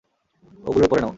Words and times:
ওগুলোর 0.63 0.89
পরে 0.89 1.01
নাও। 1.01 1.09